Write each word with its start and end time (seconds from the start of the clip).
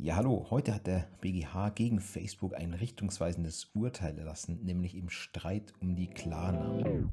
Ja, 0.00 0.14
hallo. 0.14 0.46
Heute 0.50 0.72
hat 0.76 0.86
der 0.86 1.08
BGH 1.20 1.70
gegen 1.70 1.98
Facebook 1.98 2.54
ein 2.54 2.72
richtungsweisendes 2.72 3.72
Urteil 3.74 4.16
erlassen, 4.16 4.60
nämlich 4.62 4.94
im 4.94 5.10
Streit 5.10 5.72
um 5.80 5.96
die 5.96 6.06
Klarnamen. 6.06 7.10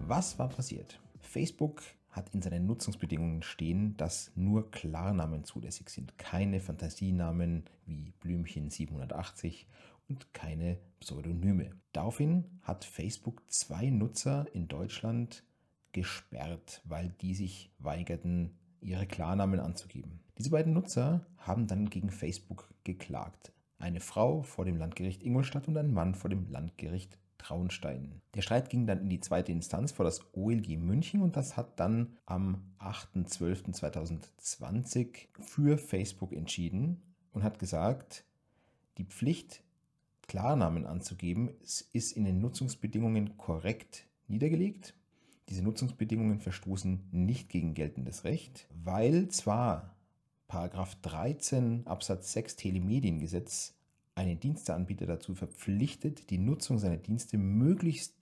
Was 0.00 0.36
war 0.36 0.48
passiert? 0.48 1.00
Facebook 1.20 1.82
hat 2.10 2.34
in 2.34 2.42
seinen 2.42 2.66
Nutzungsbedingungen 2.66 3.44
stehen, 3.44 3.96
dass 3.96 4.32
nur 4.34 4.72
Klarnamen 4.72 5.44
zulässig 5.44 5.88
sind, 5.88 6.18
keine 6.18 6.58
Fantasienamen 6.58 7.66
wie 7.86 8.12
Blümchen 8.18 8.70
780 8.70 9.68
und 10.08 10.34
keine 10.34 10.80
Pseudonyme. 10.98 11.70
Daraufhin 11.92 12.44
hat 12.62 12.84
Facebook 12.84 13.40
zwei 13.46 13.88
Nutzer 13.88 14.46
in 14.52 14.66
Deutschland 14.66 15.44
gesperrt, 15.92 16.82
weil 16.86 17.10
die 17.20 17.36
sich 17.36 17.70
weigerten, 17.78 18.58
ihre 18.80 19.06
Klarnamen 19.06 19.60
anzugeben. 19.60 20.20
Diese 20.38 20.50
beiden 20.50 20.72
Nutzer 20.72 21.26
haben 21.36 21.66
dann 21.66 21.90
gegen 21.90 22.10
Facebook 22.10 22.68
geklagt. 22.84 23.52
Eine 23.78 24.00
Frau 24.00 24.42
vor 24.42 24.64
dem 24.64 24.76
Landgericht 24.76 25.22
Ingolstadt 25.22 25.68
und 25.68 25.76
ein 25.76 25.92
Mann 25.92 26.14
vor 26.14 26.30
dem 26.30 26.50
Landgericht 26.50 27.18
Traunstein. 27.38 28.20
Der 28.34 28.42
Streit 28.42 28.68
ging 28.68 28.86
dann 28.86 29.00
in 29.00 29.08
die 29.08 29.20
zweite 29.20 29.52
Instanz 29.52 29.92
vor 29.92 30.04
das 30.04 30.34
OLG 30.34 30.76
München 30.76 31.22
und 31.22 31.36
das 31.36 31.56
hat 31.56 31.80
dann 31.80 32.18
am 32.26 32.74
8.12.2020 32.80 35.28
für 35.40 35.78
Facebook 35.78 36.32
entschieden 36.32 37.00
und 37.32 37.44
hat 37.44 37.58
gesagt, 37.58 38.26
die 38.98 39.04
Pflicht, 39.04 39.62
Klarnamen 40.26 40.84
anzugeben, 40.84 41.48
ist 41.62 42.12
in 42.12 42.24
den 42.24 42.40
Nutzungsbedingungen 42.40 43.38
korrekt 43.38 44.06
niedergelegt 44.26 44.94
diese 45.48 45.62
Nutzungsbedingungen 45.62 46.40
verstoßen 46.40 47.08
nicht 47.10 47.48
gegen 47.48 47.74
geltendes 47.74 48.24
Recht, 48.24 48.68
weil 48.84 49.28
zwar 49.28 49.94
13 50.48 51.86
Absatz 51.86 52.32
6 52.32 52.56
Telemediengesetz 52.56 53.74
einen 54.14 54.40
Diensteanbieter 54.40 55.06
dazu 55.06 55.34
verpflichtet, 55.34 56.30
die 56.30 56.38
Nutzung 56.38 56.78
seiner 56.78 56.96
Dienste 56.96 57.38
möglichst 57.38 58.14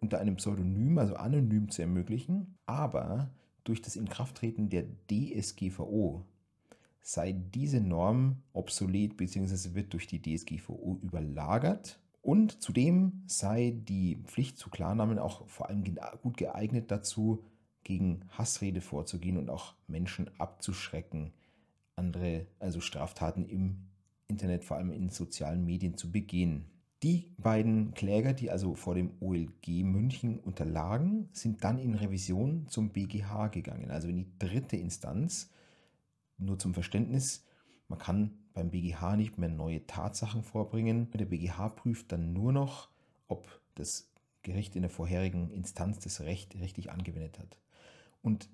unter 0.00 0.20
einem 0.20 0.36
Pseudonym, 0.36 0.98
also 0.98 1.16
anonym 1.16 1.70
zu 1.70 1.82
ermöglichen, 1.82 2.56
aber 2.66 3.30
durch 3.64 3.82
das 3.82 3.96
Inkrafttreten 3.96 4.68
der 4.68 4.84
DSGVO 5.10 6.24
sei 7.00 7.32
diese 7.32 7.80
Norm 7.80 8.42
obsolet 8.52 9.16
bzw. 9.16 9.74
wird 9.74 9.92
durch 9.92 10.06
die 10.06 10.22
DSGVO 10.22 10.98
überlagert 11.02 11.98
und 12.24 12.62
zudem 12.62 13.22
sei 13.26 13.76
die 13.76 14.16
Pflicht 14.24 14.56
zu 14.56 14.70
Klarnamen 14.70 15.18
auch 15.18 15.46
vor 15.46 15.68
allem 15.68 15.84
gut 16.22 16.38
geeignet 16.38 16.90
dazu, 16.90 17.44
gegen 17.84 18.22
Hassrede 18.30 18.80
vorzugehen 18.80 19.36
und 19.36 19.50
auch 19.50 19.74
Menschen 19.88 20.30
abzuschrecken, 20.38 21.34
andere, 21.96 22.46
also 22.58 22.80
Straftaten 22.80 23.44
im 23.44 23.76
Internet, 24.26 24.64
vor 24.64 24.78
allem 24.78 24.90
in 24.90 25.10
sozialen 25.10 25.66
Medien 25.66 25.98
zu 25.98 26.10
begehen. 26.10 26.64
Die 27.02 27.34
beiden 27.36 27.92
Kläger, 27.92 28.32
die 28.32 28.50
also 28.50 28.74
vor 28.74 28.94
dem 28.94 29.10
OLG 29.20 29.84
München 29.84 30.38
unterlagen, 30.40 31.28
sind 31.32 31.62
dann 31.62 31.78
in 31.78 31.94
Revision 31.94 32.66
zum 32.68 32.88
BGH 32.88 33.48
gegangen, 33.48 33.90
also 33.90 34.08
in 34.08 34.16
die 34.16 34.38
dritte 34.38 34.78
Instanz. 34.78 35.50
Nur 36.38 36.58
zum 36.58 36.72
Verständnis, 36.72 37.44
man 37.88 37.98
kann 37.98 38.38
beim 38.54 38.70
BGH 38.70 39.16
nicht 39.16 39.36
mehr 39.36 39.48
neue 39.48 39.86
Tatsachen 39.86 40.42
vorbringen. 40.42 41.10
Der 41.12 41.26
BGH 41.26 41.68
prüft 41.70 42.12
dann 42.12 42.32
nur 42.32 42.52
noch, 42.52 42.88
ob 43.28 43.60
das 43.74 44.08
Gericht 44.42 44.76
in 44.76 44.82
der 44.82 44.90
vorherigen 44.90 45.50
Instanz 45.50 45.98
das 45.98 46.20
Recht 46.20 46.54
richtig 46.60 46.90
angewendet 46.90 47.38
hat. 47.38 47.58
Und 48.22 48.48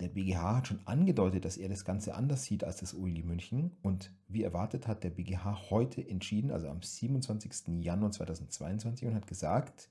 der 0.00 0.08
BGH 0.08 0.56
hat 0.56 0.66
schon 0.66 0.80
angedeutet, 0.86 1.44
dass 1.44 1.56
er 1.56 1.68
das 1.68 1.84
Ganze 1.84 2.14
anders 2.14 2.44
sieht 2.44 2.64
als 2.64 2.78
das 2.78 2.94
OLG 2.94 3.24
München. 3.24 3.70
Und 3.82 4.12
wie 4.26 4.42
erwartet 4.42 4.88
hat 4.88 5.04
der 5.04 5.10
BGH 5.10 5.70
heute 5.70 6.06
entschieden, 6.06 6.50
also 6.50 6.68
am 6.68 6.82
27. 6.82 7.80
Januar 7.80 8.10
2022, 8.10 9.06
und 9.06 9.14
hat 9.14 9.26
gesagt, 9.26 9.90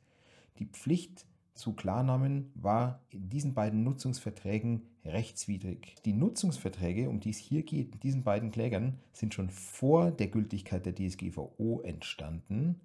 die 0.59 0.65
Pflicht 0.65 1.25
zu 1.53 1.73
Klarnamen 1.73 2.51
war 2.55 3.01
in 3.09 3.29
diesen 3.29 3.53
beiden 3.53 3.83
Nutzungsverträgen 3.83 4.83
rechtswidrig. 5.05 5.95
Die 6.05 6.13
Nutzungsverträge, 6.13 7.09
um 7.09 7.19
die 7.19 7.31
es 7.31 7.37
hier 7.37 7.63
geht, 7.63 7.91
mit 7.91 8.03
diesen 8.03 8.23
beiden 8.23 8.51
Klägern, 8.51 8.99
sind 9.13 9.33
schon 9.33 9.49
vor 9.49 10.11
der 10.11 10.27
Gültigkeit 10.27 10.85
der 10.85 10.95
DSGVO 10.95 11.81
entstanden. 11.83 12.79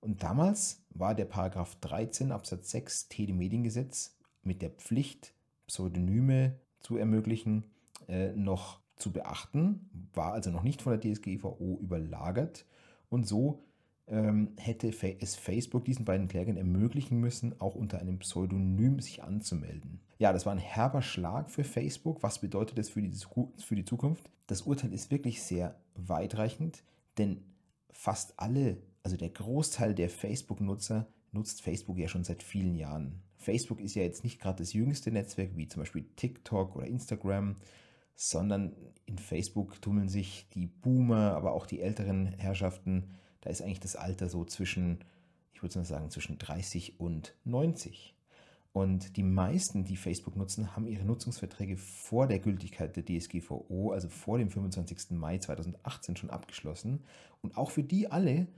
Und 0.00 0.22
damals 0.22 0.84
war 0.90 1.14
der 1.14 1.24
Paragraph 1.24 1.76
13 1.80 2.32
Absatz 2.32 2.70
6 2.70 3.08
Telemediengesetz 3.08 4.16
mit 4.42 4.62
der 4.62 4.70
Pflicht, 4.70 5.34
Pseudonyme 5.66 6.60
zu 6.80 6.96
ermöglichen, 6.96 7.64
äh, 8.06 8.32
noch 8.32 8.80
zu 8.96 9.12
beachten, 9.12 9.90
war 10.14 10.32
also 10.32 10.50
noch 10.50 10.62
nicht 10.62 10.80
von 10.80 10.98
der 10.98 11.00
DSGVO 11.00 11.78
überlagert. 11.82 12.64
Und 13.08 13.26
so 13.26 13.64
hätte 14.08 14.88
es 15.18 15.34
Facebook 15.34 15.84
diesen 15.84 16.04
beiden 16.04 16.28
Klägern 16.28 16.56
ermöglichen 16.56 17.18
müssen, 17.18 17.60
auch 17.60 17.74
unter 17.74 17.98
einem 17.98 18.20
Pseudonym 18.20 19.00
sich 19.00 19.24
anzumelden. 19.24 20.00
Ja, 20.18 20.32
das 20.32 20.46
war 20.46 20.52
ein 20.52 20.58
herber 20.58 21.02
Schlag 21.02 21.50
für 21.50 21.64
Facebook. 21.64 22.22
Was 22.22 22.40
bedeutet 22.40 22.78
das 22.78 22.88
für 22.88 23.02
die, 23.02 23.12
für 23.58 23.74
die 23.74 23.84
Zukunft? 23.84 24.30
Das 24.46 24.62
Urteil 24.62 24.92
ist 24.92 25.10
wirklich 25.10 25.42
sehr 25.42 25.80
weitreichend, 25.96 26.84
denn 27.18 27.42
fast 27.90 28.38
alle, 28.38 28.78
also 29.02 29.16
der 29.16 29.30
Großteil 29.30 29.94
der 29.94 30.08
Facebook-Nutzer, 30.08 31.08
nutzt 31.32 31.62
Facebook 31.62 31.98
ja 31.98 32.06
schon 32.06 32.24
seit 32.24 32.44
vielen 32.44 32.76
Jahren. 32.76 33.20
Facebook 33.36 33.80
ist 33.80 33.94
ja 33.94 34.02
jetzt 34.02 34.24
nicht 34.24 34.40
gerade 34.40 34.58
das 34.58 34.72
jüngste 34.72 35.10
Netzwerk 35.10 35.56
wie 35.56 35.68
zum 35.68 35.82
Beispiel 35.82 36.06
TikTok 36.16 36.76
oder 36.76 36.86
Instagram, 36.86 37.56
sondern 38.14 38.72
in 39.04 39.18
Facebook 39.18 39.82
tummeln 39.82 40.08
sich 40.08 40.48
die 40.54 40.66
Boomer, 40.66 41.34
aber 41.34 41.52
auch 41.52 41.66
die 41.66 41.80
älteren 41.80 42.26
Herrschaften 42.38 43.10
da 43.46 43.52
ist 43.52 43.62
eigentlich 43.62 43.78
das 43.78 43.94
Alter 43.94 44.28
so 44.28 44.44
zwischen, 44.44 44.98
ich 45.54 45.62
würde 45.62 45.84
sagen, 45.84 46.10
zwischen 46.10 46.36
30 46.36 46.98
und 46.98 47.32
90. 47.44 48.16
Und 48.72 49.16
die 49.16 49.22
meisten, 49.22 49.84
die 49.84 49.96
Facebook 49.96 50.34
nutzen, 50.34 50.74
haben 50.74 50.88
ihre 50.88 51.04
Nutzungsverträge 51.04 51.76
vor 51.76 52.26
der 52.26 52.40
Gültigkeit 52.40 52.96
der 52.96 53.04
DSGVO, 53.04 53.92
also 53.92 54.08
vor 54.08 54.38
dem 54.38 54.50
25. 54.50 55.12
Mai 55.12 55.38
2018 55.38 56.16
schon 56.16 56.30
abgeschlossen. 56.30 57.04
Und 57.40 57.56
auch 57.56 57.70
für 57.70 57.84
die 57.84 58.10
alle 58.10 58.48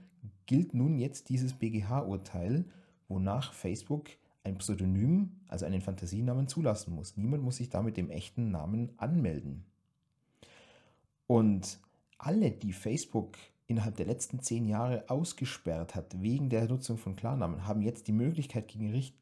gilt 0.47 0.73
nun 0.73 0.97
jetzt 0.97 1.29
dieses 1.29 1.53
BGH-Urteil, 1.53 2.65
wonach 3.09 3.53
Facebook 3.53 4.09
ein 4.43 4.57
Pseudonym, 4.57 5.33
also 5.49 5.67
einen 5.67 5.81
Fantasienamen 5.81 6.47
zulassen 6.47 6.95
muss. 6.95 7.15
Niemand 7.15 7.43
muss 7.43 7.57
sich 7.57 7.69
da 7.69 7.83
mit 7.83 7.95
dem 7.95 8.09
echten 8.09 8.49
Namen 8.49 8.89
anmelden. 8.97 9.65
Und 11.27 11.79
alle, 12.17 12.49
die 12.49 12.73
Facebook 12.73 13.37
innerhalb 13.69 13.95
der 13.97 14.07
letzten 14.07 14.39
zehn 14.39 14.65
Jahre 14.65 15.07
ausgesperrt 15.09 15.93
hat 15.93 16.19
wegen 16.19 16.49
der 16.49 16.67
Nutzung 16.67 16.97
von 16.97 17.15
Klarnamen, 17.15 17.67
haben 17.67 17.83
jetzt 17.83 18.07
die 18.07 18.11
Möglichkeit, 18.11 18.67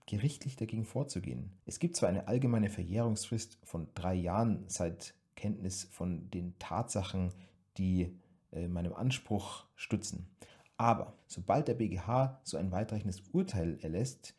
gerichtlich 0.06 0.56
dagegen 0.56 0.86
vorzugehen. 0.86 1.52
Es 1.66 1.80
gibt 1.80 1.98
zwar 1.98 2.08
eine 2.08 2.30
allgemeine 2.30 2.70
Verjährungsfrist 2.70 3.60
von 3.64 3.90
drei 3.94 4.16
Jahren 4.16 4.64
seit 4.68 5.16
Kenntnis 5.36 5.84
von 5.92 6.32
den 6.32 6.58
Tatsachen, 6.60 7.34
die 7.78 8.16
äh, 8.54 8.70
meinem 8.70 8.94
Anspruch 8.94 9.66
stützen. 9.76 10.30
Aber 10.78 11.18
sobald 11.28 11.68
der 11.68 11.74
BGH 11.74 12.40
so 12.44 12.56
ein 12.56 12.72
weitreichendes 12.72 13.24
Urteil 13.34 13.78
erlässt, 13.82 14.34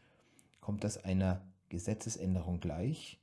kommt 0.62 0.84
das 0.84 1.04
einer 1.04 1.42
Gesetzesänderung 1.68 2.60
gleich 2.60 3.20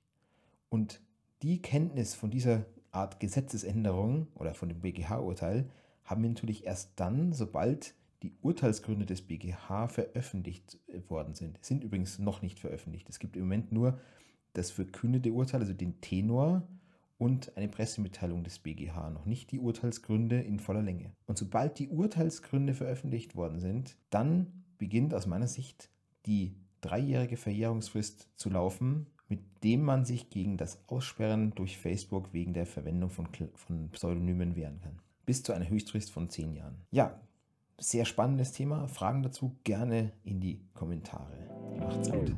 und 0.69 1.01
die 1.41 1.63
Kenntnis 1.63 2.13
von 2.13 2.29
dieser 2.29 2.67
Art 2.91 3.19
Gesetzesänderung 3.19 4.27
oder 4.35 4.53
von 4.53 4.69
dem 4.69 4.81
BGH-Urteil 4.81 5.67
haben 6.05 6.21
wir 6.21 6.29
natürlich 6.29 6.65
erst 6.65 6.99
dann, 6.99 7.33
sobald 7.33 7.95
die 8.23 8.33
Urteilsgründe 8.41 9.05
des 9.05 9.21
BGH 9.21 9.87
veröffentlicht 9.87 10.79
worden 11.09 11.33
sind. 11.33 11.59
Sind 11.63 11.83
übrigens 11.83 12.19
noch 12.19 12.41
nicht 12.41 12.59
veröffentlicht. 12.59 13.09
Es 13.09 13.19
gibt 13.19 13.35
im 13.35 13.43
Moment 13.43 13.71
nur 13.71 13.99
das 14.53 14.71
verkündete 14.71 15.31
Urteil, 15.31 15.61
also 15.61 15.73
den 15.73 15.99
Tenor 16.01 16.67
und 17.17 17.55
eine 17.57 17.67
Pressemitteilung 17.67 18.43
des 18.43 18.59
BGH, 18.59 19.09
noch 19.09 19.25
nicht 19.25 19.51
die 19.51 19.59
Urteilsgründe 19.59 20.39
in 20.41 20.59
voller 20.59 20.81
Länge. 20.81 21.11
Und 21.25 21.37
sobald 21.37 21.79
die 21.79 21.89
Urteilsgründe 21.89 22.73
veröffentlicht 22.73 23.35
worden 23.35 23.59
sind, 23.59 23.97
dann 24.09 24.65
beginnt 24.77 25.13
aus 25.13 25.25
meiner 25.25 25.47
Sicht 25.47 25.89
die 26.25 26.55
dreijährige 26.81 27.37
Verjährungsfrist 27.37 28.29
zu 28.35 28.49
laufen, 28.49 29.07
mit 29.27 29.39
dem 29.63 29.81
man 29.81 30.05
sich 30.05 30.29
gegen 30.29 30.57
das 30.57 30.87
Aussperren 30.87 31.53
durch 31.55 31.77
Facebook 31.77 32.33
wegen 32.33 32.53
der 32.53 32.65
Verwendung 32.65 33.09
von, 33.09 33.27
von 33.55 33.89
Pseudonymen 33.89 34.55
wehren 34.55 34.79
kann 34.81 34.99
bis 35.25 35.43
zu 35.43 35.53
einer 35.53 35.69
Höchstfrist 35.69 36.11
von 36.11 36.29
zehn 36.29 36.53
Jahren. 36.53 36.85
Ja, 36.91 37.19
sehr 37.79 38.05
spannendes 38.05 38.51
Thema. 38.51 38.87
Fragen 38.87 39.23
dazu 39.23 39.57
gerne 39.63 40.13
in 40.23 40.39
die 40.39 40.61
Kommentare. 40.73 41.33
Macht's 41.79 42.09
gut. 42.09 42.35